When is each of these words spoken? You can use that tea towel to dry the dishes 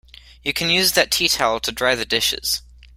You 0.41 0.51
can 0.51 0.71
use 0.71 0.93
that 0.93 1.11
tea 1.11 1.27
towel 1.29 1.59
to 1.59 1.71
dry 1.71 1.93
the 1.93 2.05
dishes 2.05 2.63